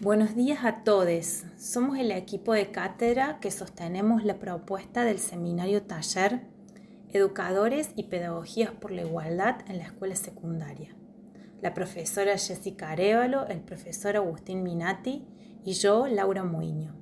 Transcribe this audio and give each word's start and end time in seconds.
Buenos 0.00 0.36
días 0.36 0.64
a 0.64 0.84
todos. 0.84 1.42
Somos 1.56 1.98
el 1.98 2.12
equipo 2.12 2.52
de 2.52 2.70
cátedra 2.70 3.40
que 3.40 3.50
sostenemos 3.50 4.24
la 4.24 4.38
propuesta 4.38 5.02
del 5.02 5.18
seminario 5.18 5.82
taller 5.82 6.42
Educadores 7.08 7.90
y 7.96 8.04
Pedagogías 8.04 8.70
por 8.70 8.92
la 8.92 9.02
Igualdad 9.02 9.56
en 9.66 9.78
la 9.78 9.86
Escuela 9.86 10.14
Secundaria. 10.14 10.94
La 11.60 11.74
profesora 11.74 12.38
Jessica 12.38 12.90
Arevalo, 12.90 13.48
el 13.48 13.58
profesor 13.58 14.14
Agustín 14.14 14.62
Minati 14.62 15.26
y 15.64 15.72
yo, 15.72 16.06
Laura 16.06 16.44
Muiño. 16.44 16.94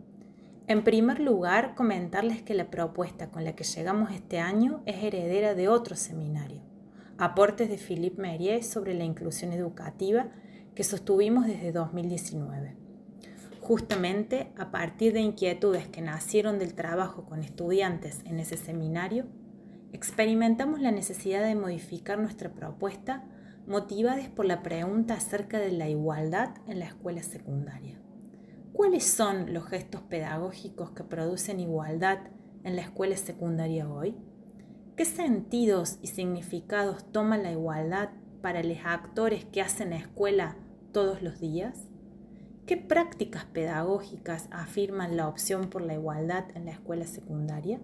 En 0.67 0.83
primer 0.83 1.21
lugar, 1.21 1.75
comentarles 1.75 2.41
que 2.41 2.55
la 2.55 2.71
propuesta 2.71 3.31
con 3.31 3.45
la 3.45 3.55
que 3.55 3.65
llegamos 3.65 4.11
este 4.11 4.39
año 4.39 4.83
es 4.87 5.05
heredera 5.05 5.55
de 5.55 5.69
otro 5.69 5.97
seminario, 5.97 6.63
Aportes 7.19 7.69
de 7.69 7.77
Philippe 7.77 8.23
Merier 8.23 8.65
sobre 8.65 8.95
la 8.95 9.05
inclusión 9.05 9.53
educativa, 9.53 10.31
que 10.75 10.83
sostuvimos 10.83 11.47
desde 11.47 11.73
2019. 11.73 12.86
Justamente 13.67 14.53
a 14.57 14.71
partir 14.71 15.13
de 15.13 15.23
inquietudes 15.23 15.89
que 15.89 16.01
nacieron 16.01 16.61
del 16.61 16.75
trabajo 16.75 17.25
con 17.25 17.43
estudiantes 17.43 18.21
en 18.25 18.39
ese 18.39 18.57
seminario, 18.57 19.27
experimentamos 19.93 20.81
la 20.81 20.93
necesidad 20.93 21.43
de 21.43 21.57
modificar 21.57 22.17
nuestra 22.17 22.53
propuesta 22.53 23.25
motivadas 23.67 24.29
por 24.29 24.45
la 24.45 24.63
pregunta 24.63 25.15
acerca 25.15 25.59
de 25.59 25.73
la 25.73 25.89
igualdad 25.89 26.51
en 26.69 26.79
la 26.79 26.85
escuela 26.85 27.25
secundaria. 27.25 28.01
¿Cuáles 28.73 29.03
son 29.03 29.53
los 29.53 29.67
gestos 29.67 30.03
pedagógicos 30.03 30.93
que 30.93 31.03
producen 31.03 31.59
igualdad 31.59 32.19
en 32.63 32.77
la 32.77 32.83
escuela 32.83 33.17
secundaria 33.17 33.91
hoy? 33.91 34.15
¿Qué 34.97 35.05
sentidos 35.05 35.99
y 36.03 36.07
significados 36.07 37.11
toma 37.11 37.37
la 37.37 37.51
igualdad 37.51 38.11
para 38.43 38.63
los 38.63 38.79
actores 38.85 39.45
que 39.45 39.61
hacen 39.61 39.93
escuela 39.93 40.57
todos 40.93 41.21
los 41.21 41.41
días? 41.41 41.89
¿Qué 42.67 42.77
prácticas 42.77 43.45
pedagógicas 43.45 44.49
afirman 44.51 45.17
la 45.17 45.29
opción 45.29 45.71
por 45.71 45.83
la 45.83 45.95
igualdad 45.95 46.47
en 46.57 46.65
la 46.65 46.73
escuela 46.73 47.07
secundaria? 47.07 47.79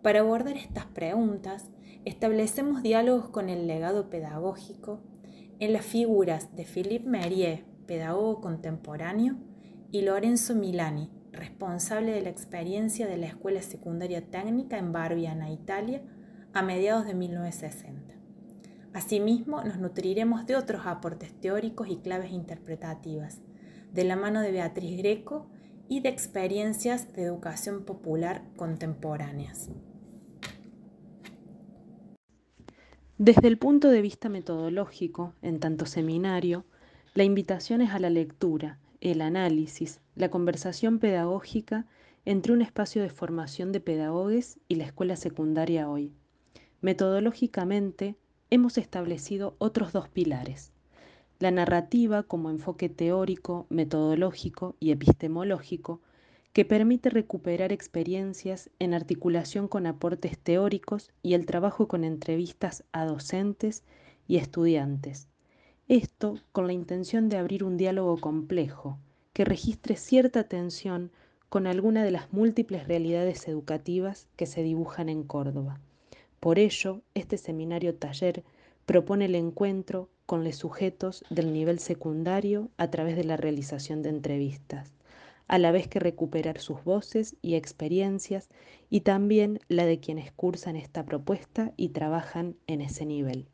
Para 0.00 0.20
abordar 0.20 0.56
estas 0.56 0.86
preguntas, 0.86 1.70
establecemos 2.04 2.84
diálogos 2.84 3.30
con 3.30 3.48
el 3.48 3.66
legado 3.66 4.10
pedagógico 4.10 5.00
en 5.58 5.72
las 5.72 5.84
figuras 5.84 6.54
de 6.54 6.64
Philippe 6.64 7.08
Merier, 7.08 7.64
pedagogo 7.88 8.40
contemporáneo, 8.40 9.38
y 9.90 10.02
Lorenzo 10.02 10.54
Milani, 10.54 11.10
responsable 11.32 12.12
de 12.12 12.22
la 12.22 12.30
experiencia 12.30 13.08
de 13.08 13.16
la 13.16 13.26
Escuela 13.26 13.60
Secundaria 13.60 14.30
Técnica 14.30 14.78
en 14.78 14.92
Barbiana, 14.92 15.50
Italia, 15.50 16.00
a 16.52 16.62
mediados 16.62 17.06
de 17.06 17.14
1960. 17.14 18.14
Asimismo, 18.92 19.64
nos 19.64 19.78
nutriremos 19.78 20.46
de 20.46 20.54
otros 20.54 20.86
aportes 20.86 21.32
teóricos 21.40 21.88
y 21.88 21.96
claves 21.96 22.30
interpretativas, 22.30 23.40
de 23.94 24.04
la 24.04 24.16
mano 24.16 24.40
de 24.40 24.50
Beatriz 24.50 24.98
Greco 24.98 25.46
y 25.88 26.00
de 26.00 26.08
experiencias 26.08 27.12
de 27.12 27.22
educación 27.22 27.84
popular 27.84 28.42
contemporáneas. 28.56 29.70
Desde 33.18 33.46
el 33.46 33.58
punto 33.58 33.90
de 33.90 34.02
vista 34.02 34.28
metodológico, 34.28 35.34
en 35.40 35.60
tanto 35.60 35.86
seminario, 35.86 36.64
la 37.14 37.22
invitación 37.22 37.80
es 37.80 37.90
a 37.90 38.00
la 38.00 38.10
lectura, 38.10 38.80
el 39.00 39.20
análisis, 39.20 40.00
la 40.16 40.28
conversación 40.28 40.98
pedagógica 40.98 41.86
entre 42.24 42.52
un 42.52 42.62
espacio 42.62 43.02
de 43.02 43.10
formación 43.10 43.70
de 43.70 43.80
pedagogos 43.80 44.58
y 44.66 44.74
la 44.74 44.84
escuela 44.84 45.14
secundaria 45.14 45.88
hoy. 45.88 46.12
Metodológicamente, 46.80 48.16
hemos 48.50 48.76
establecido 48.76 49.54
otros 49.58 49.92
dos 49.92 50.08
pilares 50.08 50.74
la 51.44 51.50
narrativa 51.50 52.22
como 52.22 52.48
enfoque 52.48 52.88
teórico, 52.88 53.66
metodológico 53.68 54.76
y 54.80 54.92
epistemológico 54.92 56.00
que 56.54 56.64
permite 56.64 57.10
recuperar 57.10 57.70
experiencias 57.70 58.70
en 58.78 58.94
articulación 58.94 59.68
con 59.68 59.86
aportes 59.86 60.38
teóricos 60.38 61.10
y 61.22 61.34
el 61.34 61.44
trabajo 61.44 61.86
con 61.86 62.02
entrevistas 62.02 62.84
a 62.92 63.04
docentes 63.04 63.84
y 64.26 64.38
estudiantes. 64.38 65.28
Esto 65.86 66.38
con 66.52 66.66
la 66.66 66.72
intención 66.72 67.28
de 67.28 67.36
abrir 67.36 67.62
un 67.62 67.76
diálogo 67.76 68.16
complejo 68.16 68.98
que 69.34 69.44
registre 69.44 69.96
cierta 69.96 70.44
tensión 70.44 71.10
con 71.50 71.66
alguna 71.66 72.04
de 72.04 72.10
las 72.10 72.32
múltiples 72.32 72.88
realidades 72.88 73.46
educativas 73.48 74.28
que 74.36 74.46
se 74.46 74.62
dibujan 74.62 75.10
en 75.10 75.24
Córdoba. 75.24 75.78
Por 76.40 76.58
ello, 76.58 77.02
este 77.12 77.36
seminario 77.36 77.96
taller 77.96 78.44
propone 78.86 79.26
el 79.26 79.34
encuentro 79.34 80.10
con 80.26 80.44
los 80.44 80.56
sujetos 80.56 81.24
del 81.30 81.52
nivel 81.52 81.78
secundario 81.78 82.70
a 82.76 82.90
través 82.90 83.16
de 83.16 83.24
la 83.24 83.36
realización 83.36 84.02
de 84.02 84.10
entrevistas, 84.10 84.92
a 85.46 85.58
la 85.58 85.70
vez 85.72 85.88
que 85.88 86.00
recuperar 86.00 86.58
sus 86.58 86.82
voces 86.84 87.36
y 87.42 87.54
experiencias 87.54 88.48
y 88.90 89.00
también 89.00 89.60
la 89.68 89.84
de 89.84 90.00
quienes 90.00 90.32
cursan 90.32 90.76
esta 90.76 91.04
propuesta 91.04 91.72
y 91.76 91.90
trabajan 91.90 92.56
en 92.66 92.80
ese 92.80 93.04
nivel. 93.04 93.48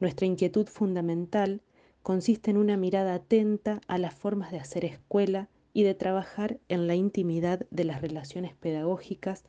Nuestra 0.00 0.26
inquietud 0.26 0.66
fundamental 0.66 1.62
consiste 2.02 2.50
en 2.50 2.58
una 2.58 2.76
mirada 2.76 3.14
atenta 3.14 3.80
a 3.86 3.96
las 3.96 4.14
formas 4.14 4.50
de 4.50 4.58
hacer 4.58 4.84
escuela 4.84 5.48
y 5.72 5.82
de 5.82 5.94
trabajar 5.94 6.60
en 6.68 6.86
la 6.86 6.94
intimidad 6.94 7.66
de 7.70 7.84
las 7.84 8.02
relaciones 8.02 8.54
pedagógicas 8.54 9.44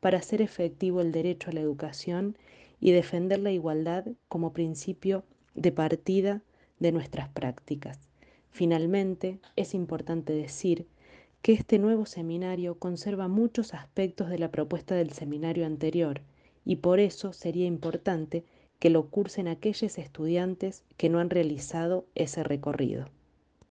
para 0.00 0.18
hacer 0.18 0.42
efectivo 0.42 1.00
el 1.00 1.12
derecho 1.12 1.50
a 1.50 1.52
la 1.52 1.60
educación 1.60 2.36
y 2.80 2.92
defender 2.92 3.38
la 3.38 3.52
igualdad 3.52 4.06
como 4.28 4.52
principio 4.52 5.24
de 5.54 5.72
partida 5.72 6.42
de 6.78 6.92
nuestras 6.92 7.28
prácticas. 7.28 7.98
Finalmente, 8.50 9.38
es 9.56 9.74
importante 9.74 10.32
decir 10.32 10.86
que 11.42 11.52
este 11.52 11.78
nuevo 11.78 12.06
seminario 12.06 12.78
conserva 12.78 13.28
muchos 13.28 13.74
aspectos 13.74 14.28
de 14.28 14.38
la 14.38 14.50
propuesta 14.50 14.94
del 14.94 15.12
seminario 15.12 15.66
anterior 15.66 16.22
y 16.64 16.76
por 16.76 17.00
eso 17.00 17.32
sería 17.32 17.66
importante 17.66 18.44
que 18.78 18.90
lo 18.90 19.08
cursen 19.08 19.48
aquellos 19.48 19.98
estudiantes 19.98 20.84
que 20.96 21.08
no 21.08 21.18
han 21.18 21.30
realizado 21.30 22.06
ese 22.14 22.42
recorrido. 22.42 23.06